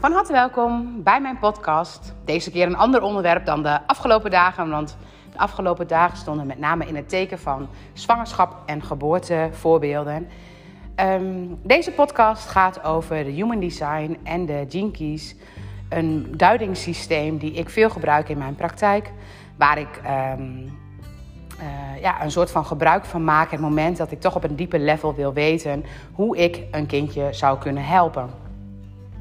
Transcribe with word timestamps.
Van 0.00 0.12
harte 0.12 0.32
welkom 0.32 1.02
bij 1.02 1.20
mijn 1.20 1.38
podcast. 1.38 2.14
Deze 2.24 2.50
keer 2.50 2.66
een 2.66 2.76
ander 2.76 3.02
onderwerp 3.02 3.46
dan 3.46 3.62
de 3.62 3.86
afgelopen 3.86 4.30
dagen, 4.30 4.70
want 4.70 4.96
de 5.32 5.38
afgelopen 5.38 5.86
dagen 5.86 6.16
stonden 6.16 6.46
met 6.46 6.58
name 6.58 6.86
in 6.86 6.96
het 6.96 7.08
teken 7.08 7.38
van 7.38 7.68
zwangerschap 7.92 8.56
en 8.66 8.82
geboortevoorbeelden. 8.82 10.28
Um, 10.96 11.58
deze 11.62 11.92
podcast 11.92 12.48
gaat 12.48 12.84
over 12.84 13.24
de 13.24 13.30
human 13.30 13.60
design 13.60 14.18
en 14.22 14.46
de 14.46 14.66
gene 14.68 14.90
keys. 14.90 15.34
Een 15.88 16.34
duidingssysteem 16.36 17.38
die 17.38 17.52
ik 17.52 17.70
veel 17.70 17.90
gebruik 17.90 18.28
in 18.28 18.38
mijn 18.38 18.54
praktijk, 18.54 19.12
waar 19.56 19.78
ik 19.78 20.00
um, 20.38 20.64
uh, 21.60 22.00
ja, 22.00 22.22
een 22.22 22.30
soort 22.30 22.50
van 22.50 22.66
gebruik 22.66 23.04
van 23.04 23.24
maak. 23.24 23.50
Het 23.50 23.60
moment 23.60 23.96
dat 23.96 24.10
ik 24.10 24.20
toch 24.20 24.36
op 24.36 24.44
een 24.44 24.56
diepe 24.56 24.78
level 24.78 25.14
wil 25.14 25.32
weten 25.32 25.84
hoe 26.12 26.36
ik 26.36 26.62
een 26.70 26.86
kindje 26.86 27.28
zou 27.32 27.58
kunnen 27.58 27.84
helpen. 27.84 28.46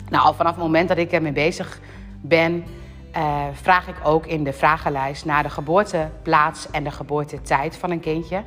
Nou, 0.10 0.36
vanaf 0.36 0.56
het 0.56 0.64
moment 0.64 0.88
dat 0.88 0.98
ik 0.98 1.12
ermee 1.12 1.32
bezig 1.32 1.80
ben, 2.22 2.66
uh, 3.18 3.44
vraag 3.54 3.88
ik 3.88 3.96
ook 4.04 4.26
in 4.26 4.44
de 4.44 4.54
vragenlijst 4.54 5.26
naar 5.26 5.44
de 5.44 5.50
geboorteplaats 5.50 6.72
en 6.72 6.84
de 6.84 6.92
geboortetijd 6.92 7.78
van 7.78 7.92
een 7.92 8.00
kindje. 8.00 8.44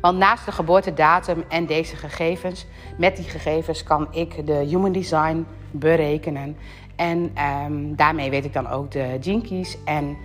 Want 0.00 0.18
naast 0.18 0.44
de 0.44 0.52
geboortedatum 0.52 1.44
en 1.48 1.66
deze 1.66 1.96
gegevens, 1.96 2.66
met 2.98 3.16
die 3.16 3.24
gegevens 3.24 3.82
kan 3.82 4.08
ik 4.10 4.46
de 4.46 4.52
human 4.52 4.92
design 4.92 5.46
berekenen. 5.70 6.56
En 6.96 7.32
um, 7.66 7.96
daarmee 7.96 8.30
weet 8.30 8.44
ik 8.44 8.52
dan 8.52 8.68
ook 8.68 8.90
de 8.90 9.40
keys. 9.48 9.78
En 9.84 10.16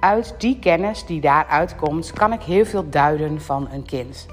uit 0.00 0.34
die 0.38 0.58
kennis 0.58 1.06
die 1.06 1.20
daaruit 1.20 1.76
komt, 1.76 2.12
kan 2.12 2.32
ik 2.32 2.42
heel 2.42 2.64
veel 2.64 2.88
duiden 2.90 3.40
van 3.40 3.68
een 3.70 3.84
kind. 3.84 4.26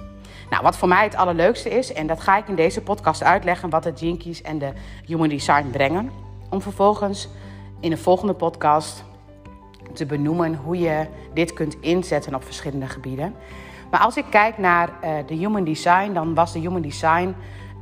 Nou, 0.51 0.63
wat 0.63 0.77
voor 0.77 0.87
mij 0.87 1.03
het 1.03 1.15
allerleukste 1.15 1.69
is, 1.69 1.93
en 1.93 2.07
dat 2.07 2.21
ga 2.21 2.37
ik 2.37 2.47
in 2.47 2.55
deze 2.55 2.81
podcast 2.81 3.23
uitleggen, 3.23 3.69
wat 3.69 3.83
de 3.83 4.17
keys 4.17 4.41
en 4.41 4.57
de 4.57 4.73
human 5.05 5.29
design 5.29 5.69
brengen. 5.69 6.11
Om 6.49 6.61
vervolgens 6.61 7.29
in 7.79 7.89
de 7.89 7.97
volgende 7.97 8.33
podcast 8.33 9.03
te 9.93 10.05
benoemen 10.05 10.55
hoe 10.55 10.79
je 10.79 11.07
dit 11.33 11.53
kunt 11.53 11.77
inzetten 11.79 12.35
op 12.35 12.43
verschillende 12.43 12.87
gebieden. 12.87 13.35
Maar 13.91 13.99
als 13.99 14.17
ik 14.17 14.25
kijk 14.29 14.57
naar 14.57 14.89
uh, 14.89 15.11
de 15.27 15.33
human 15.33 15.63
design, 15.63 16.13
dan 16.13 16.33
was 16.33 16.53
de 16.53 16.59
human 16.59 16.81
design 16.81 17.35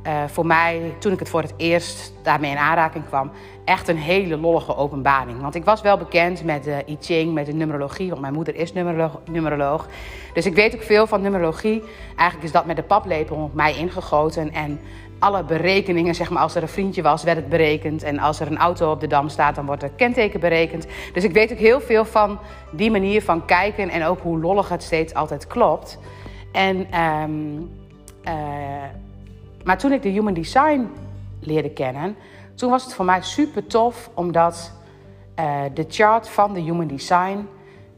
uh, 0.06 0.24
voor 0.26 0.46
mij, 0.46 0.94
toen 0.98 1.12
ik 1.12 1.18
het 1.18 1.28
voor 1.28 1.42
het 1.42 1.54
eerst 1.56 2.12
daarmee 2.22 2.50
in 2.50 2.56
aanraking 2.56 3.06
kwam, 3.06 3.30
echt 3.64 3.88
een 3.88 3.96
hele 3.96 4.36
lollige 4.36 4.76
openbaring. 4.76 5.40
Want 5.40 5.54
ik 5.54 5.64
was 5.64 5.80
wel 5.80 5.98
bekend 5.98 6.44
met 6.44 6.64
de 6.64 6.82
I 6.88 6.96
Ching, 7.00 7.34
met 7.34 7.46
de 7.46 7.52
numerologie, 7.52 8.08
want 8.08 8.20
mijn 8.20 8.34
moeder 8.34 8.54
is 8.54 8.72
numeroloog, 8.72 9.20
numeroloog. 9.30 9.86
Dus 10.34 10.46
ik 10.46 10.54
weet 10.54 10.74
ook 10.74 10.82
veel 10.82 11.06
van 11.06 11.20
numerologie. 11.20 11.82
Eigenlijk 12.16 12.42
is 12.42 12.52
dat 12.52 12.66
met 12.66 12.76
de 12.76 12.82
paplepel 12.82 13.50
mij 13.54 13.76
ingegoten. 13.76 14.52
En 14.52 14.80
alle 15.18 15.44
berekeningen, 15.44 16.14
zeg 16.14 16.30
maar, 16.30 16.42
als 16.42 16.54
er 16.54 16.62
een 16.62 16.68
vriendje 16.68 17.02
was, 17.02 17.22
werd 17.22 17.36
het 17.36 17.48
berekend. 17.48 18.02
En 18.02 18.18
als 18.18 18.40
er 18.40 18.46
een 18.46 18.58
auto 18.58 18.90
op 18.90 19.00
de 19.00 19.06
dam 19.06 19.28
staat, 19.28 19.54
dan 19.54 19.66
wordt 19.66 19.82
er 19.82 19.90
kenteken 19.96 20.40
berekend. 20.40 20.86
Dus 21.12 21.24
ik 21.24 21.32
weet 21.32 21.52
ook 21.52 21.58
heel 21.58 21.80
veel 21.80 22.04
van 22.04 22.38
die 22.72 22.90
manier 22.90 23.22
van 23.22 23.44
kijken 23.44 23.88
en 23.88 24.04
ook 24.04 24.20
hoe 24.20 24.40
lollig 24.40 24.68
het 24.68 24.82
steeds 24.82 25.14
altijd 25.14 25.46
klopt. 25.46 25.98
En, 26.52 27.00
um, 27.00 27.70
maar 29.64 29.78
toen 29.78 29.92
ik 29.92 30.02
de 30.02 30.08
Human 30.08 30.34
Design 30.34 30.88
leerde 31.40 31.70
kennen, 31.70 32.16
toen 32.54 32.70
was 32.70 32.84
het 32.84 32.94
voor 32.94 33.04
mij 33.04 33.22
super 33.22 33.66
tof, 33.66 34.10
omdat 34.14 34.72
uh, 35.40 35.60
de 35.74 35.84
chart 35.88 36.28
van 36.28 36.52
de 36.52 36.60
Human 36.60 36.86
Design 36.86 37.48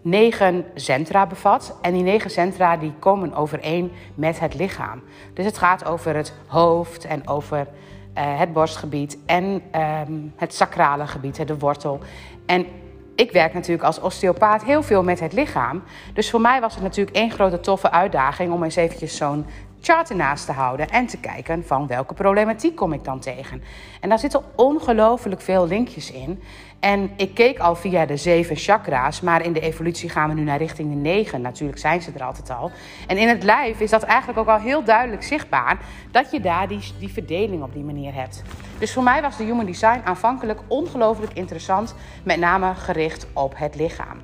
negen 0.02 0.64
centra 0.74 1.27
bevat. 1.27 1.78
En 1.83 1.92
die 1.92 2.02
negen 2.02 2.30
centra 2.30 2.77
die 2.77 2.92
komen 2.98 3.34
overeen 3.34 3.92
met 4.14 4.40
het 4.40 4.55
lichaam. 4.55 5.02
Dus 5.34 5.44
het 5.44 5.58
gaat 5.58 5.84
over 5.84 6.16
het 6.16 6.34
hoofd 6.46 7.05
en 7.05 7.28
over 7.28 7.58
uh, 7.58 8.38
het 8.38 8.52
borstgebied 8.52 9.18
en 9.27 9.62
um, 10.08 10.33
het 10.36 10.55
sacrale 10.55 11.06
gebied, 11.06 11.46
de 11.46 11.58
wortel. 11.58 12.00
En 12.46 12.67
ik 13.14 13.33
werk 13.33 13.55
natuurlijk 13.55 13.84
als 13.84 14.01
osteopaat 14.01 14.64
heel 14.64 14.83
veel 14.83 15.02
met 15.02 15.20
het 15.20 15.33
lichaam. 15.33 15.83
Dus 16.14 16.30
voor 16.30 16.40
mij 16.40 16.61
was 16.61 16.74
het 16.74 16.83
natuurlijk 16.83 17.17
één 17.17 17.30
grote 17.30 17.61
toffe 17.61 17.90
uitdaging 17.90 18.52
om 18.52 18.62
eens 18.62 18.77
eventjes 18.77 19.17
zo'n 19.17 19.46
chart 19.83 20.11
ernaast 20.11 20.47
te 20.47 20.53
houden 20.53 20.89
en 20.89 21.07
te 21.07 21.19
kijken 21.19 21.67
van 21.67 21.87
welke 21.87 22.15
problematiek 22.15 22.77
kom 22.77 22.93
ik 22.93 23.05
dan 23.05 23.20
tegen. 23.20 23.63
En 24.01 24.09
daar 24.09 24.19
zitten 24.19 24.43
ongelooflijk 24.57 25.41
veel 25.41 25.67
linkjes 25.67 26.13
in. 26.13 26.43
En 26.81 27.11
ik 27.17 27.35
keek 27.35 27.59
al 27.59 27.75
via 27.75 28.07
de 28.07 28.17
zeven 28.17 28.57
chakra's, 28.57 29.20
maar 29.20 29.45
in 29.45 29.53
de 29.53 29.61
evolutie 29.61 30.09
gaan 30.09 30.29
we 30.29 30.35
nu 30.35 30.43
naar 30.43 30.59
richting 30.59 30.89
de 30.91 30.97
negen. 30.97 31.41
Natuurlijk 31.41 31.79
zijn 31.79 32.03
ze 32.03 32.11
er 32.15 32.23
altijd 32.23 32.51
al. 32.51 32.70
En 33.07 33.17
in 33.17 33.29
het 33.29 33.43
lijf 33.43 33.81
is 33.81 33.91
dat 33.91 34.03
eigenlijk 34.03 34.39
ook 34.39 34.48
al 34.48 34.59
heel 34.59 34.85
duidelijk 34.85 35.23
zichtbaar 35.23 35.79
dat 36.11 36.31
je 36.31 36.41
daar 36.41 36.69
die, 36.69 36.93
die 36.99 37.13
verdeling 37.13 37.63
op 37.63 37.73
die 37.73 37.85
manier 37.85 38.14
hebt. 38.14 38.43
Dus 38.79 38.93
voor 38.93 39.03
mij 39.03 39.23
was 39.23 39.37
de 39.37 39.45
Human 39.45 39.67
Design 39.67 40.01
aanvankelijk 40.05 40.61
ongelooflijk 40.67 41.33
interessant, 41.33 41.95
met 42.23 42.39
name 42.39 42.75
gericht 42.75 43.27
op 43.33 43.53
het 43.57 43.75
lichaam. 43.75 44.20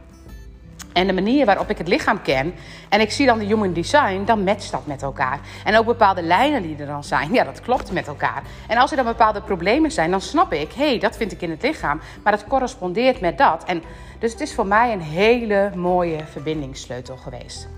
En 0.92 1.06
de 1.06 1.12
manier 1.12 1.46
waarop 1.46 1.70
ik 1.70 1.78
het 1.78 1.88
lichaam 1.88 2.22
ken 2.22 2.54
en 2.88 3.00
ik 3.00 3.10
zie 3.10 3.26
dan 3.26 3.38
de 3.38 3.44
human 3.44 3.72
design, 3.72 4.22
dan 4.24 4.44
matcht 4.44 4.70
dat 4.70 4.86
met 4.86 5.02
elkaar. 5.02 5.40
En 5.64 5.76
ook 5.76 5.86
bepaalde 5.86 6.22
lijnen 6.22 6.62
die 6.62 6.76
er 6.76 6.86
dan 6.86 7.04
zijn, 7.04 7.32
ja, 7.32 7.44
dat 7.44 7.60
klopt 7.60 7.92
met 7.92 8.06
elkaar. 8.06 8.42
En 8.68 8.78
als 8.78 8.90
er 8.90 8.96
dan 8.96 9.06
bepaalde 9.06 9.42
problemen 9.42 9.90
zijn, 9.90 10.10
dan 10.10 10.20
snap 10.20 10.52
ik, 10.52 10.72
hé, 10.72 10.88
hey, 10.88 10.98
dat 10.98 11.16
vind 11.16 11.32
ik 11.32 11.42
in 11.42 11.50
het 11.50 11.62
lichaam, 11.62 12.00
maar 12.22 12.32
dat 12.32 12.44
correspondeert 12.46 13.20
met 13.20 13.38
dat. 13.38 13.64
En 13.64 13.82
dus 14.18 14.32
het 14.32 14.40
is 14.40 14.54
voor 14.54 14.66
mij 14.66 14.92
een 14.92 15.00
hele 15.00 15.70
mooie 15.74 16.18
verbindingssleutel 16.30 17.16
geweest. 17.16 17.68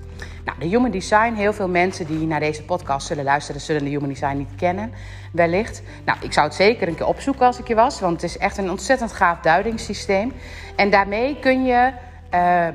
Nou, 0.45 0.59
de 0.59 0.67
Human 0.67 0.91
Design, 0.91 1.33
heel 1.33 1.53
veel 1.53 1.69
mensen 1.69 2.07
die 2.07 2.27
naar 2.27 2.41
deze 2.41 2.63
podcast 2.63 3.07
zullen 3.07 3.25
luisteren, 3.25 3.61
zullen 3.61 3.85
de 3.85 3.91
Human 3.91 4.09
Design 4.09 4.37
niet 4.37 4.55
kennen, 4.57 4.93
wellicht. 5.33 5.83
Nou, 6.05 6.19
ik 6.23 6.33
zou 6.33 6.47
het 6.47 6.57
zeker 6.57 6.89
een 6.89 6.95
keer 6.95 7.07
opzoeken 7.07 7.47
als 7.47 7.59
ik 7.59 7.69
je 7.69 7.75
was, 7.75 8.01
want 8.01 8.13
het 8.13 8.31
is 8.31 8.39
echt 8.39 8.59
een 8.59 8.71
ontzettend 8.71 9.13
gaaf 9.13 9.41
duidingssysteem. 9.41 10.33
En 10.77 10.91
daarmee 10.91 11.39
kun 11.41 11.65
je 11.65 11.93
uh, 12.35 12.69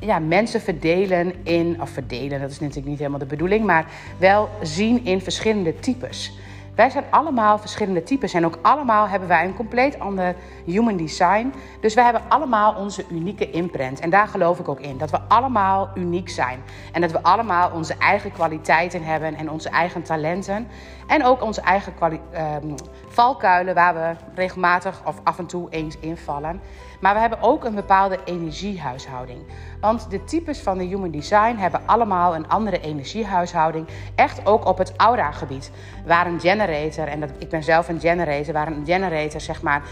ja, 0.00 0.18
mensen 0.18 0.60
verdelen 0.60 1.32
in, 1.42 1.76
of 1.80 1.90
verdelen, 1.90 2.40
dat 2.40 2.50
is 2.50 2.60
natuurlijk 2.60 2.88
niet 2.88 2.98
helemaal 2.98 3.18
de 3.18 3.26
bedoeling, 3.26 3.64
maar 3.64 3.86
wel 4.18 4.48
zien 4.62 5.04
in 5.04 5.20
verschillende 5.20 5.78
types. 5.78 6.38
Wij 6.74 6.90
zijn 6.90 7.04
allemaal 7.10 7.58
verschillende 7.58 8.02
types 8.02 8.34
en 8.34 8.44
ook 8.44 8.58
allemaal 8.62 9.08
hebben 9.08 9.28
wij 9.28 9.44
een 9.44 9.54
compleet 9.54 9.98
ander 9.98 10.34
human 10.64 10.96
design. 10.96 11.52
Dus 11.80 11.94
wij 11.94 12.04
hebben 12.04 12.22
allemaal 12.28 12.74
onze 12.74 13.04
unieke 13.10 13.50
imprint. 13.50 14.00
En 14.00 14.10
daar 14.10 14.28
geloof 14.28 14.58
ik 14.58 14.68
ook 14.68 14.80
in. 14.80 14.98
Dat 14.98 15.10
we 15.10 15.20
allemaal 15.28 15.90
uniek 15.94 16.28
zijn. 16.28 16.62
En 16.92 17.00
dat 17.00 17.10
we 17.10 17.22
allemaal 17.22 17.70
onze 17.70 17.94
eigen 17.98 18.32
kwaliteiten 18.32 19.02
hebben 19.04 19.34
en 19.34 19.50
onze 19.50 19.68
eigen 19.68 20.02
talenten. 20.02 20.68
En 21.06 21.24
ook 21.24 21.42
onze 21.42 21.60
eigen 21.60 21.92
um, 22.02 22.74
valkuilen 23.08 23.74
waar 23.74 23.94
we 23.94 24.14
regelmatig 24.34 25.02
of 25.04 25.20
af 25.24 25.38
en 25.38 25.46
toe 25.46 25.70
eens 25.70 25.98
invallen. 25.98 26.60
Maar 27.00 27.14
we 27.14 27.20
hebben 27.20 27.42
ook 27.42 27.64
een 27.64 27.74
bepaalde 27.74 28.18
energiehuishouding. 28.24 29.42
Want 29.80 30.10
de 30.10 30.24
types 30.24 30.58
van 30.58 30.78
de 30.78 30.84
Human 30.84 31.10
Design 31.10 31.56
hebben 31.56 31.80
allemaal 31.86 32.34
een 32.34 32.48
andere 32.48 32.80
energiehuishouding. 32.80 33.88
Echt 34.14 34.46
ook 34.46 34.66
op 34.66 34.78
het 34.78 34.92
aura-gebied. 34.96 35.70
Waar 36.06 36.26
een 36.26 36.40
generator, 36.62 37.06
en 37.06 37.20
dat, 37.20 37.30
ik 37.38 37.48
ben 37.48 37.62
zelf 37.62 37.88
een 37.88 38.00
generator, 38.00 38.52
waar 38.52 38.66
een 38.66 38.82
generator 38.86 39.40
zeg 39.40 39.62
maar 39.62 39.82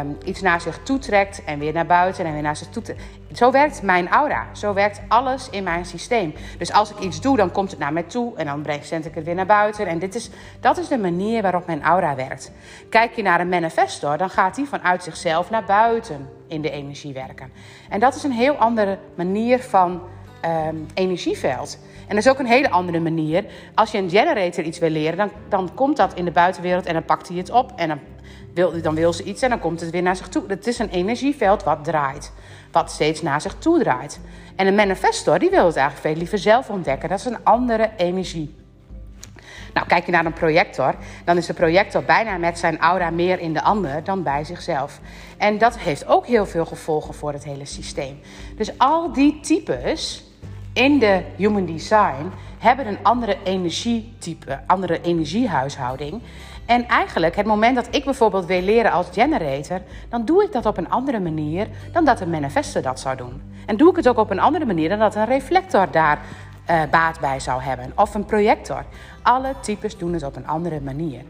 um, 0.00 0.18
iets 0.24 0.40
naar 0.40 0.60
zich 0.60 0.78
toe 0.82 0.98
trekt 0.98 1.44
en 1.44 1.58
weer 1.58 1.72
naar 1.72 1.86
buiten 1.86 2.24
en 2.24 2.32
weer 2.32 2.42
naar 2.42 2.56
zich 2.56 2.68
toe 2.68 2.82
trekt. 2.82 3.02
Zo 3.32 3.50
werkt 3.50 3.82
mijn 3.82 4.08
aura. 4.08 4.46
Zo 4.52 4.72
werkt 4.72 5.00
alles 5.08 5.50
in 5.50 5.62
mijn 5.62 5.84
systeem. 5.84 6.34
Dus 6.58 6.72
als 6.72 6.90
ik 6.90 6.98
iets 6.98 7.20
doe, 7.20 7.36
dan 7.36 7.52
komt 7.52 7.70
het 7.70 7.78
naar 7.78 7.92
mij 7.92 8.02
toe 8.02 8.36
en 8.36 8.46
dan 8.46 8.66
zend 8.82 9.06
ik 9.06 9.14
het 9.14 9.24
weer 9.24 9.34
naar 9.34 9.46
buiten. 9.46 9.86
En 9.86 9.98
dit 9.98 10.14
is, 10.14 10.30
dat 10.60 10.78
is 10.78 10.88
de 10.88 10.98
manier 10.98 11.42
waarop 11.42 11.66
mijn 11.66 11.82
aura 11.82 12.14
werkt. 12.14 12.52
Kijk 12.88 13.12
je 13.12 13.22
naar 13.22 13.40
een 13.40 13.48
manifestor, 13.48 14.16
dan 14.18 14.30
gaat 14.30 14.54
die 14.54 14.66
vanuit 14.66 15.02
zichzelf 15.02 15.50
naar 15.50 15.64
buiten 15.64 16.28
in 16.48 16.60
de 16.60 16.70
energie 16.70 17.12
werken. 17.12 17.52
En 17.88 18.00
dat 18.00 18.14
is 18.14 18.22
een 18.22 18.32
heel 18.32 18.54
andere 18.54 18.98
manier 19.14 19.60
van 19.60 20.02
um, 20.68 20.86
energieveld. 20.94 21.78
En 22.10 22.16
dat 22.16 22.24
is 22.24 22.30
ook 22.30 22.38
een 22.38 22.46
hele 22.46 22.70
andere 22.70 23.00
manier. 23.00 23.44
Als 23.74 23.90
je 23.90 23.98
een 23.98 24.10
generator 24.10 24.64
iets 24.64 24.78
wil 24.78 24.90
leren, 24.90 25.16
dan, 25.16 25.30
dan 25.48 25.74
komt 25.74 25.96
dat 25.96 26.14
in 26.14 26.24
de 26.24 26.30
buitenwereld 26.30 26.86
en 26.86 26.92
dan 26.92 27.04
pakt 27.04 27.28
hij 27.28 27.36
het 27.36 27.50
op. 27.50 27.72
En 27.76 27.88
dan 27.88 27.98
wil, 28.54 28.82
dan 28.82 28.94
wil 28.94 29.12
ze 29.12 29.22
iets 29.22 29.42
en 29.42 29.48
dan 29.48 29.58
komt 29.58 29.80
het 29.80 29.90
weer 29.90 30.02
naar 30.02 30.16
zich 30.16 30.28
toe. 30.28 30.44
Het 30.46 30.66
is 30.66 30.78
een 30.78 30.88
energieveld 30.88 31.62
wat 31.62 31.84
draait. 31.84 32.32
Wat 32.72 32.90
steeds 32.90 33.22
naar 33.22 33.40
zich 33.40 33.54
toe 33.54 33.78
draait. 33.78 34.20
En 34.56 34.66
een 34.66 34.74
manifestor 34.74 35.38
die 35.38 35.50
wil 35.50 35.66
het 35.66 35.76
eigenlijk 35.76 36.06
veel 36.06 36.16
liever 36.16 36.38
zelf 36.38 36.70
ontdekken. 36.70 37.08
Dat 37.08 37.18
is 37.18 37.24
een 37.24 37.44
andere 37.44 37.90
energie. 37.96 38.54
Nou, 39.74 39.86
kijk 39.86 40.06
je 40.06 40.12
naar 40.12 40.26
een 40.26 40.32
projector, 40.32 40.94
dan 41.24 41.36
is 41.36 41.46
de 41.46 41.54
projector 41.54 42.02
bijna 42.02 42.36
met 42.36 42.58
zijn 42.58 42.78
aura 42.78 43.10
meer 43.10 43.38
in 43.38 43.52
de 43.52 43.62
ander 43.62 44.04
dan 44.04 44.22
bij 44.22 44.44
zichzelf. 44.44 45.00
En 45.36 45.58
dat 45.58 45.78
heeft 45.78 46.06
ook 46.06 46.26
heel 46.26 46.46
veel 46.46 46.66
gevolgen 46.66 47.14
voor 47.14 47.32
het 47.32 47.44
hele 47.44 47.64
systeem. 47.64 48.20
Dus 48.56 48.78
al 48.78 49.12
die 49.12 49.40
types 49.40 50.29
in 50.72 50.98
de 50.98 51.22
Human 51.36 51.66
Design 51.66 52.30
hebben 52.58 52.86
een 52.86 52.98
andere 53.02 53.36
energietype, 53.44 54.60
andere 54.66 55.00
energiehuishouding. 55.00 56.22
En 56.66 56.88
eigenlijk, 56.88 57.36
het 57.36 57.46
moment 57.46 57.74
dat 57.74 57.88
ik 57.90 58.04
bijvoorbeeld 58.04 58.46
wil 58.46 58.60
leren 58.60 58.92
als 58.92 59.06
generator, 59.12 59.80
dan 60.08 60.24
doe 60.24 60.44
ik 60.44 60.52
dat 60.52 60.66
op 60.66 60.76
een 60.76 60.90
andere 60.90 61.20
manier 61.20 61.68
dan 61.92 62.04
dat 62.04 62.20
een 62.20 62.30
manifester 62.30 62.82
dat 62.82 63.00
zou 63.00 63.16
doen. 63.16 63.42
En 63.66 63.76
doe 63.76 63.90
ik 63.90 63.96
het 63.96 64.08
ook 64.08 64.18
op 64.18 64.30
een 64.30 64.40
andere 64.40 64.66
manier 64.66 64.88
dan 64.88 64.98
dat 64.98 65.14
een 65.14 65.26
reflector 65.26 65.90
daar 65.90 66.18
uh, 66.70 66.82
baat 66.90 67.20
bij 67.20 67.40
zou 67.40 67.62
hebben. 67.62 67.92
Of 67.94 68.14
een 68.14 68.24
projector. 68.24 68.84
Alle 69.22 69.54
types 69.60 69.98
doen 69.98 70.12
het 70.12 70.22
op 70.22 70.36
een 70.36 70.46
andere 70.46 70.80
manier. 70.80 71.22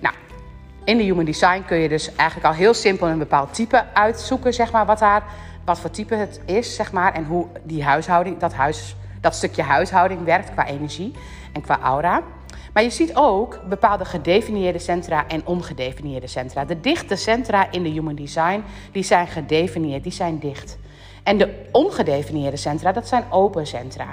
Nou, 0.00 0.14
in 0.84 0.96
de 0.96 1.02
Human 1.02 1.24
Design 1.24 1.62
kun 1.66 1.78
je 1.78 1.88
dus 1.88 2.14
eigenlijk 2.14 2.48
al 2.48 2.54
heel 2.54 2.74
simpel 2.74 3.08
een 3.08 3.18
bepaald 3.18 3.54
type 3.54 3.84
uitzoeken, 3.94 4.54
zeg 4.54 4.72
maar, 4.72 4.86
wat, 4.86 4.98
daar, 4.98 5.22
wat 5.68 5.80
voor 5.80 5.90
type 5.90 6.14
het 6.14 6.40
is, 6.44 6.74
zeg 6.74 6.92
maar, 6.92 7.12
en 7.12 7.24
hoe 7.24 7.46
die 7.62 7.84
huishouding, 7.84 8.38
dat, 8.38 8.54
huis, 8.54 8.96
dat 9.20 9.34
stukje 9.34 9.62
huishouding 9.62 10.24
werkt 10.24 10.50
qua 10.50 10.66
energie 10.66 11.14
en 11.52 11.60
qua 11.60 11.80
aura. 11.80 12.22
Maar 12.72 12.82
je 12.82 12.90
ziet 12.90 13.14
ook 13.14 13.60
bepaalde 13.68 14.04
gedefinieerde 14.04 14.78
centra 14.78 15.26
en 15.26 15.46
ongedefinieerde 15.46 16.26
centra. 16.26 16.64
De 16.64 16.80
dichte 16.80 17.16
centra 17.16 17.70
in 17.70 17.82
de 17.82 17.88
Human 17.88 18.14
Design, 18.14 18.62
die 18.92 19.02
zijn 19.02 19.26
gedefinieerd, 19.26 20.02
die 20.02 20.12
zijn 20.12 20.38
dicht. 20.38 20.78
En 21.22 21.38
de 21.38 21.64
ongedefinieerde 21.72 22.56
centra, 22.56 22.92
dat 22.92 23.08
zijn 23.08 23.24
open 23.30 23.66
centra. 23.66 24.06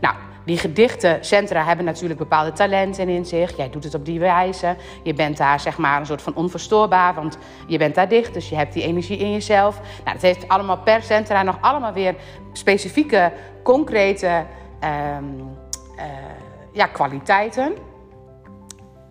Nou, 0.00 0.14
die 0.44 0.58
gedichte 0.58 1.18
centra 1.20 1.64
hebben 1.64 1.84
natuurlijk 1.84 2.18
bepaalde 2.18 2.52
talenten 2.52 3.08
in 3.08 3.24
zich. 3.24 3.56
Jij 3.56 3.70
doet 3.70 3.84
het 3.84 3.94
op 3.94 4.04
die 4.04 4.20
wijze. 4.20 4.76
Je 5.02 5.14
bent 5.14 5.36
daar 5.36 5.60
zeg 5.60 5.78
maar 5.78 6.00
een 6.00 6.06
soort 6.06 6.22
van 6.22 6.34
onverstoorbaar, 6.34 7.14
want 7.14 7.38
je 7.66 7.78
bent 7.78 7.94
daar 7.94 8.08
dicht, 8.08 8.34
dus 8.34 8.48
je 8.48 8.56
hebt 8.56 8.72
die 8.72 8.82
energie 8.82 9.18
in 9.18 9.32
jezelf. 9.32 9.80
Nou, 10.04 10.12
dat 10.12 10.22
heeft 10.22 10.48
allemaal 10.48 10.78
per 10.78 11.02
centra 11.02 11.42
nog 11.42 11.58
allemaal 11.60 11.92
weer 11.92 12.14
specifieke, 12.52 13.32
concrete 13.62 14.44
um, 15.16 15.56
uh, 15.96 16.04
ja, 16.72 16.86
kwaliteiten. 16.86 17.72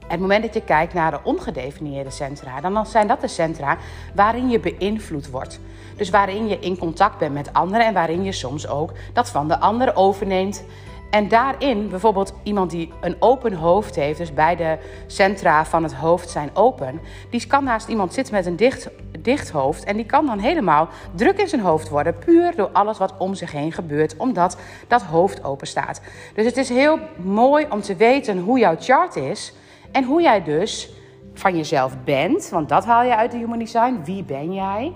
Het 0.08 0.20
moment 0.20 0.44
dat 0.44 0.54
je 0.54 0.64
kijkt 0.64 0.94
naar 0.94 1.12
de 1.12 1.20
ongedefinieerde 1.24 2.10
centra, 2.10 2.62
dan 2.62 2.86
zijn 2.86 3.08
dat 3.08 3.22
de 3.22 3.28
centra 3.28 3.78
waarin 4.16 4.50
je 4.50 4.60
beïnvloed 4.60 5.30
wordt. 5.30 5.60
Dus 5.96 6.10
waarin 6.10 6.48
je 6.48 6.60
in 6.60 6.78
contact 6.78 7.18
bent 7.18 7.34
met 7.34 7.54
anderen 7.54 7.86
en 7.86 7.94
waarin 7.94 8.24
je 8.24 8.32
soms 8.32 8.68
ook 8.68 8.92
dat 9.14 9.30
van 9.30 9.48
de 9.48 9.60
ander 9.60 9.96
overneemt. 9.96 10.64
En 11.12 11.28
daarin, 11.28 11.90
bijvoorbeeld 11.90 12.34
iemand 12.44 12.72
die 12.72 12.92
een 13.02 13.16
open 13.20 13.54
hoofd 13.54 13.96
heeft, 13.96 14.18
dus 14.18 14.34
beide 14.34 14.78
centra 15.08 15.66
van 15.66 15.84
het 15.84 15.94
hoofd 15.94 16.30
zijn 16.30 16.50
open, 16.54 17.00
die 17.30 17.48
kan 17.48 17.64
naast 17.64 17.88
iemand 17.88 18.14
zitten 18.14 18.34
met 18.34 18.46
een 18.46 18.56
dicht, 18.56 18.90
dicht 19.20 19.50
hoofd 19.50 19.84
en 19.84 19.96
die 19.96 20.06
kan 20.06 20.26
dan 20.26 20.40
helemaal 20.40 20.88
druk 21.16 21.40
in 21.40 21.48
zijn 21.48 21.62
hoofd 21.62 21.90
worden, 21.90 22.18
puur 22.18 22.56
door 22.56 22.70
alles 22.74 22.98
wat 22.98 23.18
om 23.18 23.34
zich 23.34 23.52
heen 23.52 23.72
gebeurt, 23.72 24.18
omdat 24.18 24.58
dat 24.88 25.02
hoofd 25.02 25.44
open 25.44 25.68
staat. 25.68 26.02
Dus 26.34 26.46
het 26.46 26.58
is 26.58 26.70
heel 26.70 27.00
mooi 27.24 27.66
om 27.70 27.82
te 27.82 27.96
weten 27.96 28.40
hoe 28.40 28.60
jouw 28.60 28.76
chart 28.80 29.16
is 29.16 29.54
en 29.92 30.04
hoe 30.04 30.22
jij 30.22 30.44
dus 30.44 30.94
van 31.34 31.58
jezelf 31.58 32.04
bent, 32.04 32.50
want 32.50 32.70
dat 32.70 32.86
haal 32.86 33.04
je 33.04 33.16
uit 33.16 33.32
de 33.32 33.38
Human 33.38 33.60
Design. 33.60 34.02
Wie 34.04 34.24
ben 34.24 34.54
jij? 34.54 34.94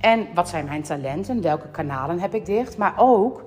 En 0.00 0.26
wat 0.34 0.48
zijn 0.48 0.64
mijn 0.64 0.82
talenten? 0.82 1.42
Welke 1.42 1.68
kanalen 1.68 2.18
heb 2.18 2.34
ik 2.34 2.46
dicht? 2.46 2.76
Maar 2.76 2.94
ook 2.96 3.45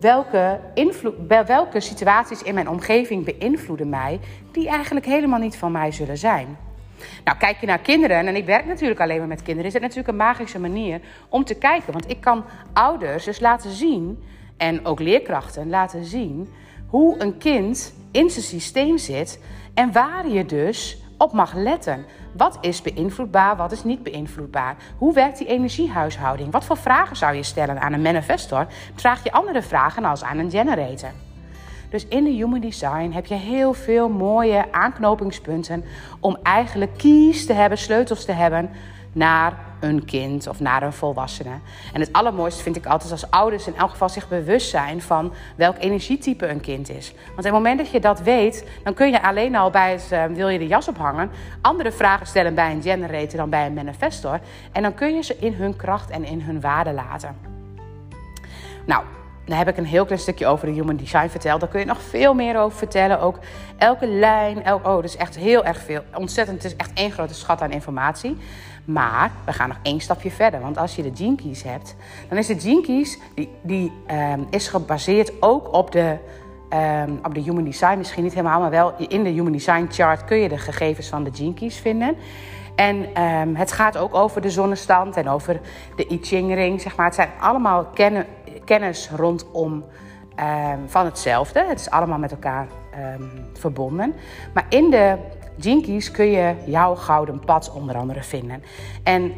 welke, 0.00 0.60
invloed, 0.74 1.14
welke 1.46 1.80
situaties 1.80 2.42
in 2.42 2.54
mijn 2.54 2.68
omgeving 2.68 3.24
beïnvloeden 3.24 3.88
mij, 3.88 4.20
die 4.52 4.68
eigenlijk 4.68 5.06
helemaal 5.06 5.40
niet 5.40 5.56
van 5.56 5.72
mij 5.72 5.92
zullen 5.92 6.18
zijn. 6.18 6.58
Nou, 7.24 7.38
kijk 7.38 7.60
je 7.60 7.66
naar 7.66 7.78
kinderen, 7.78 8.26
en 8.26 8.36
ik 8.36 8.46
werk 8.46 8.66
natuurlijk 8.66 9.00
alleen 9.00 9.18
maar 9.18 9.26
met 9.26 9.42
kinderen, 9.42 9.66
is 9.66 9.72
het 9.72 9.82
natuurlijk 9.82 10.08
een 10.08 10.16
magische 10.16 10.60
manier 10.60 11.00
om 11.28 11.44
te 11.44 11.54
kijken. 11.54 11.92
Want 11.92 12.10
ik 12.10 12.20
kan 12.20 12.44
ouders 12.72 13.24
dus 13.24 13.40
laten 13.40 13.70
zien, 13.70 14.22
en 14.56 14.84
ook 14.84 15.00
leerkrachten 15.00 15.68
laten 15.68 16.04
zien, 16.04 16.48
hoe 16.86 17.20
een 17.22 17.38
kind 17.38 17.94
in 18.10 18.30
zijn 18.30 18.44
systeem 18.44 18.98
zit 18.98 19.40
en 19.74 19.92
waar 19.92 20.28
je 20.28 20.44
dus 20.44 21.02
op 21.18 21.32
mag 21.32 21.54
letten. 21.54 22.06
Wat 22.32 22.58
is 22.60 22.82
beïnvloedbaar, 22.82 23.56
wat 23.56 23.72
is 23.72 23.84
niet 23.84 24.02
beïnvloedbaar? 24.02 24.76
Hoe 24.98 25.14
werkt 25.14 25.38
die 25.38 25.46
energiehuishouding? 25.46 26.52
Wat 26.52 26.64
voor 26.64 26.76
vragen 26.76 27.16
zou 27.16 27.34
je 27.34 27.42
stellen 27.42 27.80
aan 27.80 27.92
een 27.92 28.02
manifestor? 28.02 28.66
Vraag 28.94 29.24
je 29.24 29.32
andere 29.32 29.62
vragen 29.62 30.04
als 30.04 30.22
aan 30.24 30.38
een 30.38 30.50
generator. 30.50 31.10
Dus 31.90 32.06
in 32.06 32.24
de 32.24 32.30
Human 32.30 32.60
Design 32.60 33.10
heb 33.10 33.26
je 33.26 33.34
heel 33.34 33.72
veel 33.72 34.08
mooie 34.08 34.72
aanknopingspunten 34.72 35.84
om 36.20 36.38
eigenlijk 36.42 36.96
keys 36.96 37.46
te 37.46 37.52
hebben, 37.52 37.78
sleutels 37.78 38.24
te 38.24 38.32
hebben 38.32 38.70
naar 39.18 39.66
een 39.80 40.04
kind 40.04 40.48
of 40.48 40.60
naar 40.60 40.82
een 40.82 40.92
volwassene. 40.92 41.58
En 41.92 42.00
het 42.00 42.12
allermooiste 42.12 42.62
vind 42.62 42.76
ik 42.76 42.86
altijd 42.86 43.12
als 43.12 43.30
ouders 43.30 43.66
in 43.66 43.76
elk 43.76 43.90
geval 43.90 44.08
zich 44.08 44.28
bewust 44.28 44.70
zijn 44.70 45.02
van 45.02 45.32
welk 45.56 45.76
energietype 45.78 46.48
een 46.48 46.60
kind 46.60 46.90
is. 46.90 47.12
Want 47.26 47.38
op 47.38 47.44
het 47.44 47.52
moment 47.52 47.78
dat 47.78 47.90
je 47.90 48.00
dat 48.00 48.20
weet, 48.20 48.66
dan 48.84 48.94
kun 48.94 49.10
je 49.10 49.22
alleen 49.22 49.56
al 49.56 49.70
bij 49.70 49.92
het 49.92 50.08
uh, 50.12 50.24
wil 50.24 50.48
je 50.48 50.58
de 50.58 50.66
jas 50.66 50.88
ophangen, 50.88 51.30
andere 51.60 51.92
vragen 51.92 52.26
stellen 52.26 52.54
bij 52.54 52.72
een 52.72 52.82
generator 52.82 53.38
dan 53.38 53.50
bij 53.50 53.66
een 53.66 53.74
manifestor. 53.74 54.40
En 54.72 54.82
dan 54.82 54.94
kun 54.94 55.14
je 55.14 55.22
ze 55.22 55.36
in 55.38 55.52
hun 55.52 55.76
kracht 55.76 56.10
en 56.10 56.24
in 56.24 56.40
hun 56.40 56.60
waarde 56.60 56.92
laten. 56.92 57.36
Nou, 58.86 59.04
daar 59.48 59.58
heb 59.58 59.68
ik 59.68 59.76
een 59.76 59.84
heel 59.84 60.04
klein 60.04 60.20
stukje 60.20 60.46
over 60.46 60.66
de 60.66 60.72
Human 60.72 60.96
Design 60.96 61.28
verteld. 61.28 61.60
Daar 61.60 61.68
kun 61.68 61.80
je 61.80 61.86
nog 61.86 62.02
veel 62.02 62.34
meer 62.34 62.58
over 62.58 62.78
vertellen. 62.78 63.20
Ook 63.20 63.38
elke 63.76 64.06
lijn, 64.06 64.64
elk, 64.64 64.86
oh, 64.86 65.04
is 65.04 65.16
echt 65.16 65.36
heel 65.36 65.64
erg 65.64 65.78
veel. 65.82 66.00
Ontzettend, 66.14 66.62
het 66.62 66.72
is 66.72 66.78
echt 66.78 66.90
één 66.94 67.10
grote 67.10 67.34
schat 67.34 67.60
aan 67.60 67.70
informatie. 67.70 68.36
Maar 68.84 69.30
we 69.44 69.52
gaan 69.52 69.68
nog 69.68 69.78
één 69.82 70.00
stapje 70.00 70.30
verder. 70.30 70.60
Want 70.60 70.78
als 70.78 70.96
je 70.96 71.02
de 71.02 71.10
Gene 71.14 71.34
Keys 71.34 71.62
hebt, 71.62 71.96
dan 72.28 72.38
is 72.38 72.46
de 72.46 72.60
Gene 72.60 72.80
Keys, 72.80 73.18
die, 73.34 73.48
die 73.62 73.92
um, 74.10 74.46
is 74.50 74.68
gebaseerd 74.68 75.32
ook 75.40 75.72
op 75.72 75.92
de, 75.92 76.16
um, 77.06 77.20
op 77.22 77.34
de 77.34 77.40
Human 77.40 77.64
Design. 77.64 77.98
Misschien 77.98 78.22
niet 78.22 78.34
helemaal, 78.34 78.60
maar 78.60 78.70
wel 78.70 78.94
in 79.08 79.22
de 79.22 79.30
Human 79.30 79.52
Design 79.52 79.86
chart 79.90 80.24
kun 80.24 80.36
je 80.36 80.48
de 80.48 80.58
gegevens 80.58 81.08
van 81.08 81.24
de 81.24 81.30
Gene 81.34 81.54
Keys 81.54 81.76
vinden. 81.76 82.16
En 82.78 83.22
um, 83.22 83.56
het 83.56 83.72
gaat 83.72 83.96
ook 83.96 84.14
over 84.14 84.40
de 84.40 84.50
zonnestand 84.50 85.16
en 85.16 85.28
over 85.28 85.60
de 85.96 86.12
I 86.12 86.18
Ching 86.22 86.54
ring, 86.54 86.80
zeg 86.80 86.96
maar. 86.96 87.06
Het 87.06 87.14
zijn 87.14 87.30
allemaal 87.40 87.86
kennis 88.64 89.10
rondom 89.16 89.84
van 90.86 91.04
hetzelfde. 91.04 91.64
Het 91.64 91.80
is 91.80 91.90
allemaal 91.90 92.18
met 92.18 92.30
elkaar 92.30 92.66
verbonden. 93.52 94.14
Maar 94.54 94.66
in 94.68 94.90
de 94.90 95.16
Jinkies 95.56 96.10
kun 96.10 96.30
je 96.30 96.54
jouw 96.66 96.94
gouden 96.94 97.40
pad 97.40 97.72
onder 97.72 97.96
andere 97.96 98.22
vinden. 98.22 98.62
En 99.02 99.32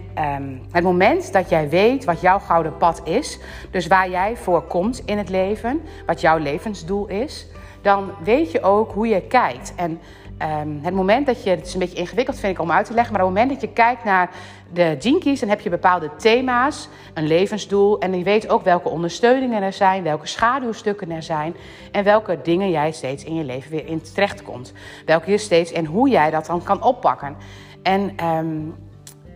het 0.71 0.85
moment 0.85 1.33
dat 1.33 1.49
jij 1.49 1.69
weet 1.69 2.05
wat 2.05 2.21
jouw 2.21 2.39
gouden 2.39 2.77
pad 2.77 3.01
is, 3.05 3.39
dus 3.71 3.87
waar 3.87 4.11
jij 4.11 4.37
voor 4.37 4.63
komt 4.63 5.03
in 5.05 5.19
het 5.19 5.29
leven, 5.29 5.81
wat 6.07 6.21
jouw 6.21 6.39
levensdoel 6.39 7.07
is, 7.07 7.47
dan 7.83 8.11
weet 8.25 8.53
je 8.53 8.63
ook 8.63 8.93
hoe 8.93 9.09
je 9.09 9.23
kijkt. 9.23 9.73
En 9.77 10.01
um, 10.43 10.79
het 10.83 10.95
moment 10.95 11.27
dat 11.27 11.43
je, 11.43 11.51
het 11.51 11.67
is 11.67 11.73
een 11.73 11.81
beetje 11.81 11.99
ingewikkeld 11.99 12.39
vind 12.39 12.53
ik 12.53 12.63
om 12.63 12.71
uit 12.71 12.87
te 12.87 12.95
leggen, 12.95 13.13
maar 13.13 13.23
op 13.23 13.29
het 13.29 13.39
moment 13.39 13.61
dat 13.61 13.71
je 13.71 13.75
kijkt 13.75 14.05
naar 14.05 14.31
de 14.73 14.97
Jinkies, 14.99 15.41
dan 15.41 15.49
heb 15.49 15.61
je 15.61 15.71
bepaalde 15.71 16.11
thema's, 16.17 16.89
een 17.15 17.27
levensdoel 17.27 17.99
en 17.99 18.19
je 18.19 18.25
weet 18.25 18.49
ook 18.49 18.63
welke 18.63 18.89
ondersteuningen 18.89 19.63
er 19.63 19.73
zijn, 19.73 20.03
welke 20.03 20.27
schaduwstukken 20.27 21.11
er 21.11 21.23
zijn 21.23 21.55
en 21.93 22.05
welke 22.05 22.39
dingen 22.43 22.71
jij 22.71 22.93
steeds 22.93 23.25
in 23.25 23.35
je 23.35 23.45
leven 23.45 23.71
weer 23.71 23.87
in 23.87 24.03
terecht 24.03 24.43
komt. 24.43 24.73
Welke 25.07 25.31
je 25.31 25.39
steeds 25.39 25.73
en 25.73 25.85
hoe 25.85 26.09
jij 26.09 26.31
dat 26.31 26.47
dan 26.47 26.63
kan 26.63 26.83
oppakken. 26.83 27.37
En 27.83 28.27
um, 28.27 28.75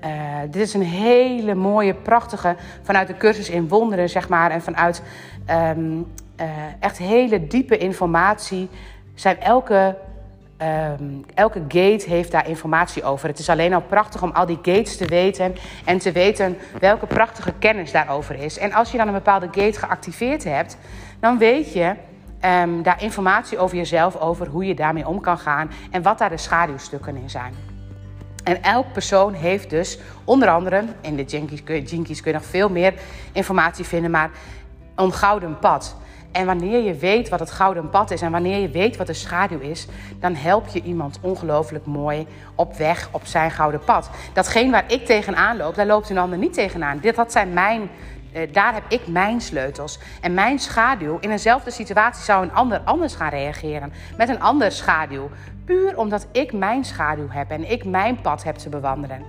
uh, 0.05 0.11
dit 0.51 0.63
is 0.63 0.75
een 0.75 0.83
hele 0.83 1.55
mooie, 1.55 1.95
prachtige, 1.95 2.57
vanuit 2.83 3.07
de 3.07 3.17
cursus 3.17 3.51
in 3.51 3.69
wonderen, 3.69 4.09
zeg 4.09 4.29
maar, 4.29 4.51
en 4.51 4.63
vanuit 4.63 5.03
um, 5.51 6.07
uh, 6.41 6.47
echt 6.81 6.99
hele 6.99 7.47
diepe 7.47 7.79
informatie 7.79 8.69
zijn 9.15 9.41
elke 9.41 9.97
Um, 10.65 11.25
elke 11.35 11.63
gate 11.69 12.05
heeft 12.09 12.31
daar 12.31 12.49
informatie 12.49 13.03
over. 13.03 13.29
Het 13.29 13.39
is 13.39 13.49
alleen 13.49 13.75
al 13.75 13.81
prachtig 13.81 14.23
om 14.23 14.31
al 14.31 14.47
die 14.47 14.59
gates 14.63 14.97
te 14.97 15.07
weten 15.07 15.55
en 15.85 15.99
te 15.99 16.13
weten 16.13 16.57
welke 16.81 17.07
prachtige 17.07 17.53
kennis 17.59 17.93
daarover 17.93 18.35
is. 18.35 18.59
En 18.59 18.73
als 18.73 18.91
je 18.91 18.97
dan 18.99 19.07
een 19.07 19.15
bepaalde 19.15 19.47
gate 19.47 19.79
geactiveerd 19.79 20.45
hebt, 20.45 20.77
dan 21.21 21.39
weet 21.39 21.73
je 21.73 21.95
um, 22.45 22.83
daar 22.83 23.03
informatie 23.03 23.59
over 23.59 23.77
jezelf, 23.77 24.17
over 24.17 24.47
hoe 24.47 24.65
je 24.65 24.75
daarmee 24.75 25.09
om 25.09 25.21
kan 25.21 25.39
gaan 25.39 25.71
en 25.91 26.03
wat 26.03 26.19
daar 26.19 26.31
de 26.31 26.37
schaduwstukken 26.37 27.17
in 27.17 27.31
zijn. 27.31 27.55
En 28.45 28.63
elk 28.63 28.93
persoon 28.93 29.33
heeft 29.33 29.71
dus, 29.71 29.99
onder 30.25 30.49
andere, 30.49 30.85
in 31.01 31.17
de 31.17 31.25
Jinkies 31.25 31.63
kun 32.21 32.33
je 32.33 32.33
nog 32.33 32.45
veel 32.45 32.69
meer 32.69 32.95
informatie 33.33 33.85
vinden, 33.85 34.11
maar 34.11 34.31
een 34.95 35.13
gouden 35.13 35.59
pad. 35.59 35.97
En 36.35 36.47
wanneer 36.47 36.83
je 36.83 36.95
weet 36.95 37.29
wat 37.29 37.41
het 37.41 37.51
gouden 37.51 37.91
pad 37.91 38.11
is 38.11 38.23
en 38.23 38.31
wanneer 38.31 38.59
je 38.59 38.69
weet 38.69 38.97
wat 38.97 39.07
de 39.07 39.13
schaduw 39.13 39.59
is, 39.59 39.87
dan 40.21 40.35
help 40.35 40.69
je 40.69 40.83
iemand 40.83 41.19
ongelooflijk 41.21 41.87
mooi 41.87 42.27
op 42.55 42.77
weg 42.77 43.09
op 43.13 43.27
zijn 43.27 43.51
gouden 43.51 43.81
pad. 43.85 44.11
Datgene 44.33 44.71
waar 44.71 44.93
ik 44.93 45.07
tegenaan 45.07 45.57
loop, 45.57 45.75
daar 45.75 45.87
loopt 45.87 46.11
een 46.11 46.19
ander 46.19 46.39
niet 46.39 46.53
tegenaan. 46.53 46.99
Dit, 46.99 47.17
dat 47.17 47.33
zijn 47.33 47.53
mijn, 47.53 47.91
eh, 48.33 48.53
daar 48.53 48.75
heb 48.75 48.83
ik 48.89 49.07
mijn 49.07 49.41
sleutels. 49.41 49.99
En 50.21 50.35
mijn 50.35 50.59
schaduw, 50.59 51.19
in 51.21 51.31
eenzelfde 51.31 51.71
situatie 51.71 52.25
zou 52.25 52.43
een 52.43 52.55
ander 52.55 52.81
anders 52.85 53.15
gaan 53.15 53.31
reageren. 53.31 53.93
Met 54.17 54.29
een 54.29 54.41
andere 54.41 54.71
schaduw. 54.71 55.31
Puur 55.65 55.99
omdat 55.99 56.27
ik 56.33 56.53
mijn 56.53 56.85
schaduw 56.85 57.29
heb 57.29 57.51
en 57.51 57.71
ik 57.71 57.85
mijn 57.85 58.21
pad 58.21 58.45
heb 58.45 58.57
te 58.57 58.69
bewandelen. 58.69 59.23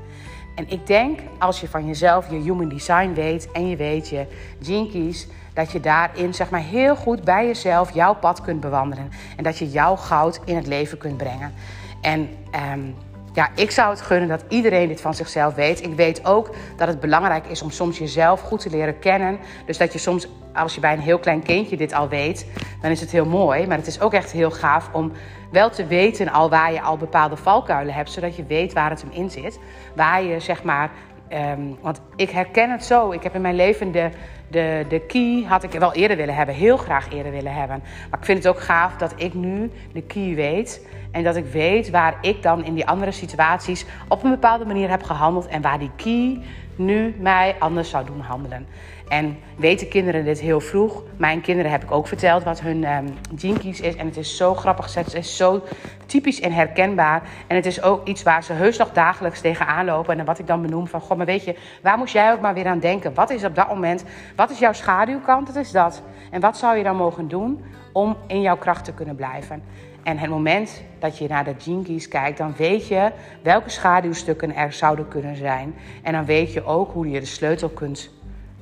En 0.55 0.69
ik 0.69 0.87
denk, 0.87 1.19
als 1.39 1.61
je 1.61 1.67
van 1.67 1.85
jezelf 1.85 2.29
je 2.29 2.35
human 2.35 2.69
design 2.69 3.13
weet 3.13 3.51
en 3.51 3.67
je 3.67 3.75
weet 3.75 4.09
je 4.09 4.25
jinkies 4.59 5.27
dat 5.55 5.71
je 5.71 5.79
daarin 5.79 6.33
zeg 6.33 6.49
maar, 6.49 6.61
heel 6.61 6.95
goed 6.95 7.23
bij 7.23 7.45
jezelf 7.45 7.93
jouw 7.93 8.15
pad 8.15 8.41
kunt 8.41 8.59
bewandelen. 8.59 9.11
En 9.37 9.43
dat 9.43 9.57
je 9.57 9.69
jouw 9.69 9.95
goud 9.95 10.39
in 10.45 10.55
het 10.55 10.67
leven 10.67 10.97
kunt 10.97 11.17
brengen. 11.17 11.53
En 12.01 12.29
um, 12.73 12.95
ja, 13.33 13.49
ik 13.55 13.71
zou 13.71 13.89
het 13.89 14.01
gunnen 14.01 14.29
dat 14.29 14.43
iedereen 14.47 14.87
dit 14.87 15.01
van 15.01 15.13
zichzelf 15.13 15.55
weet. 15.55 15.83
Ik 15.83 15.93
weet 15.93 16.25
ook 16.25 16.55
dat 16.77 16.87
het 16.87 16.99
belangrijk 16.99 17.47
is 17.47 17.61
om 17.61 17.71
soms 17.71 17.97
jezelf 17.97 18.41
goed 18.41 18.59
te 18.59 18.69
leren 18.69 18.99
kennen. 18.99 19.39
Dus 19.65 19.77
dat 19.77 19.93
je 19.93 19.99
soms, 19.99 20.27
als 20.53 20.75
je 20.75 20.79
bij 20.79 20.93
een 20.93 20.99
heel 20.99 21.19
klein 21.19 21.43
kindje 21.43 21.77
dit 21.77 21.93
al 21.93 22.09
weet, 22.09 22.47
dan 22.81 22.91
is 22.91 23.01
het 23.01 23.11
heel 23.11 23.25
mooi. 23.25 23.67
Maar 23.67 23.77
het 23.77 23.87
is 23.87 24.01
ook 24.01 24.13
echt 24.13 24.31
heel 24.31 24.51
gaaf 24.51 24.89
om 24.93 25.11
wel 25.51 25.69
te 25.69 25.85
weten 25.85 26.29
al 26.29 26.49
waar 26.49 26.73
je 26.73 26.81
al 26.81 26.97
bepaalde 26.97 27.35
valkuilen 27.35 27.93
hebt, 27.93 28.11
zodat 28.11 28.35
je 28.35 28.45
weet 28.45 28.73
waar 28.73 28.89
het 28.89 29.01
hem 29.01 29.11
in 29.11 29.29
zit. 29.29 29.59
Waar 29.95 30.23
je 30.23 30.39
zeg 30.39 30.63
maar 30.63 30.91
Um, 31.35 31.77
want 31.81 32.01
ik 32.15 32.29
herken 32.29 32.71
het 32.71 32.85
zo. 32.85 33.11
Ik 33.11 33.23
heb 33.23 33.35
in 33.35 33.41
mijn 33.41 33.55
leven 33.55 33.91
de, 33.91 34.09
de, 34.47 34.85
de 34.89 34.99
key, 34.99 35.43
had 35.47 35.63
ik 35.63 35.71
wel 35.71 35.93
eerder 35.93 36.17
willen 36.17 36.35
hebben, 36.35 36.55
heel 36.55 36.77
graag 36.77 37.11
eerder 37.11 37.31
willen 37.31 37.53
hebben. 37.53 37.83
Maar 38.09 38.19
ik 38.19 38.25
vind 38.25 38.43
het 38.43 38.47
ook 38.47 38.61
gaaf 38.61 38.95
dat 38.95 39.13
ik 39.15 39.33
nu 39.33 39.71
de 39.93 40.01
key 40.01 40.35
weet. 40.35 40.87
En 41.11 41.23
dat 41.23 41.35
ik 41.35 41.45
weet 41.45 41.89
waar 41.89 42.17
ik 42.21 42.41
dan 42.41 42.65
in 42.65 42.73
die 42.73 42.87
andere 42.87 43.11
situaties 43.11 43.85
op 44.07 44.23
een 44.23 44.29
bepaalde 44.29 44.65
manier 44.65 44.89
heb 44.89 45.03
gehandeld. 45.03 45.47
En 45.47 45.61
waar 45.61 45.79
die 45.79 45.91
key 45.95 46.41
nu 46.75 47.15
mij 47.19 47.55
anders 47.59 47.89
zou 47.89 48.05
doen 48.05 48.19
handelen. 48.19 48.67
En 49.07 49.37
weten 49.57 49.87
kinderen 49.87 50.25
dit 50.25 50.39
heel 50.39 50.59
vroeg? 50.59 51.03
Mijn 51.17 51.41
kinderen 51.41 51.71
heb 51.71 51.83
ik 51.83 51.91
ook 51.91 52.07
verteld 52.07 52.43
wat 52.43 52.61
hun 52.61 52.83
um, 52.83 53.13
gene 53.35 53.59
keys 53.59 53.81
is. 53.81 53.95
En 53.95 54.05
het 54.05 54.17
is 54.17 54.37
zo 54.37 54.53
grappig 54.53 54.85
gezet. 54.85 55.05
Het 55.05 55.13
is 55.13 55.37
zo 55.37 55.63
typisch 56.05 56.39
en 56.39 56.51
herkenbaar. 56.51 57.29
En 57.47 57.55
het 57.55 57.65
is 57.65 57.81
ook 57.81 58.07
iets 58.07 58.23
waar 58.23 58.43
ze 58.43 58.53
heus 58.53 58.77
nog 58.77 58.91
dagelijks 58.91 59.41
tegenaan 59.41 59.85
lopen. 59.85 60.19
En 60.19 60.25
wat 60.25 60.39
ik 60.39 60.47
dan 60.47 60.61
benoem 60.61 60.87
van, 60.87 61.01
goh, 61.01 61.17
maar 61.17 61.25
weet 61.25 61.43
je, 61.43 61.55
waar 61.81 61.97
moest 61.97 62.13
jij 62.13 62.31
ook 62.31 62.41
maar 62.41 62.53
weer 62.53 62.67
aan 62.67 62.79
denken? 62.79 63.13
Wat 63.13 63.29
is 63.29 63.43
op 63.43 63.55
dat 63.55 63.67
moment, 63.67 64.03
wat 64.35 64.49
is 64.49 64.59
jouw 64.59 64.73
schaduwkant? 64.73 65.47
Dat 65.47 65.55
is 65.55 65.71
dat. 65.71 66.01
En 66.31 66.41
wat 66.41 66.57
zou 66.57 66.77
je 66.77 66.83
dan 66.83 66.95
mogen 66.95 67.27
doen 67.27 67.63
om 67.91 68.17
in 68.27 68.41
jouw 68.41 68.57
kracht 68.57 68.85
te 68.85 68.93
kunnen 68.93 69.15
blijven? 69.15 69.63
En 70.05 70.17
het 70.17 70.29
moment 70.29 70.81
dat 70.99 71.17
je 71.17 71.27
naar 71.27 71.43
de 71.43 71.81
keys 71.83 72.07
kijkt, 72.07 72.37
dan 72.37 72.53
weet 72.57 72.87
je 72.87 73.11
welke 73.41 73.69
schaduwstukken 73.69 74.55
er 74.55 74.73
zouden 74.73 75.07
kunnen 75.07 75.35
zijn. 75.35 75.75
En 76.01 76.13
dan 76.13 76.25
weet 76.25 76.53
je 76.53 76.65
ook 76.65 76.91
hoe 76.91 77.09
je 77.09 77.19
de 77.19 77.25
sleutel 77.25 77.69
kunt 77.69 78.09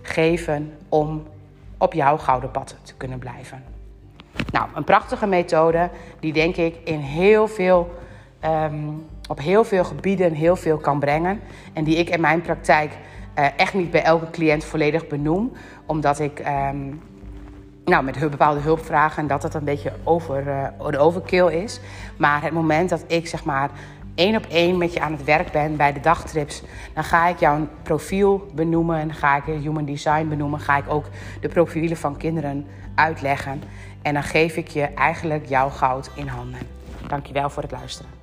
geven 0.02 0.74
om 0.90 1.24
op 1.78 1.94
jouw 1.94 2.18
gouden 2.18 2.52
pad 2.52 2.76
te 2.82 2.94
kunnen 2.98 3.20
blijven. 3.20 3.64
Nou, 4.52 4.68
een 4.74 4.84
prachtige 4.84 5.28
methode 5.28 5.90
die 6.20 6.34
denk 6.34 6.56
ik 6.56 6.76
in 6.84 7.00
heel 7.00 7.48
veel, 7.48 7.94
ehm, 8.40 8.88
op 9.30 9.40
heel 9.40 9.64
veel 9.64 9.84
gebieden 9.84 10.34
heel 10.34 10.56
veel 10.56 10.78
kan 10.78 11.00
brengen. 11.00 11.40
En 11.74 11.84
die 11.84 11.96
ik 11.96 12.10
in 12.10 12.22
mijn 12.22 12.42
praktijk 12.42 12.92
uh, 13.40 13.46
echt 13.58 13.74
niet 13.74 13.92
bij 13.92 14.04
elke 14.04 14.30
cliënt 14.30 14.64
volledig 14.64 15.08
benoem. 15.08 15.52
Omdat 15.86 16.20
ik 16.20 16.40
um, 16.40 17.02
nou, 17.86 18.04
met 18.04 18.30
bepaalde 18.30 18.60
hulpvragen 18.60 19.28
dat 19.28 19.44
het 19.44 19.54
een 19.54 19.64
beetje 19.64 19.94
over, 20.04 20.48
uh, 20.48 20.88
de 20.90 20.98
overkill 20.98 21.48
is. 21.48 21.80
Maar 22.18 22.42
het 22.42 22.54
moment 22.54 22.90
dat 22.90 23.04
ik 23.08 23.28
zeg 23.28 23.44
maar 23.44 23.70
één 24.16 24.36
op 24.36 24.46
één 24.50 24.78
met 24.78 24.94
je 24.94 25.02
aan 25.02 25.12
het 25.12 25.24
werk 25.24 25.52
ben 25.52 25.76
bij 25.76 25.94
de 25.94 26.00
dagtrips, 26.00 26.64
dan 26.94 27.04
ga 27.04 27.28
ik 27.28 27.40
jouw 27.40 27.68
profiel 27.84 28.48
benoemen, 28.54 29.14
ga 29.14 29.36
ik 29.36 29.44
human 29.44 29.86
design 29.86 30.28
benoemen, 30.28 30.60
ga 30.60 30.78
ik 30.78 30.90
ook 30.90 31.06
de 31.42 31.48
profielen 31.48 31.98
van 31.98 32.18
kinderen 32.18 32.68
uitleggen. 32.96 33.64
En 34.02 34.14
dan 34.14 34.24
geef 34.24 34.56
ik 34.56 34.68
je 34.68 34.84
eigenlijk 34.84 35.46
jouw 35.46 35.70
goud 35.70 36.10
in 36.16 36.28
handen. 36.28 36.60
Dankjewel 37.08 37.50
voor 37.50 37.64
het 37.64 37.72
luisteren. 37.72 38.23